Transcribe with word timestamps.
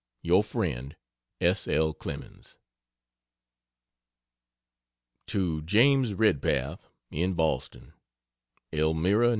Your 0.23 0.43
friend, 0.43 0.95
S. 1.39 1.67
L. 1.67 1.93
CLEMENS. 1.93 2.57
To 5.27 5.61
James 5.61 6.15
Redpath, 6.15 6.89
in 7.11 7.35
Boston: 7.35 7.93
ELMIRA, 8.73 9.27
N. 9.27 9.29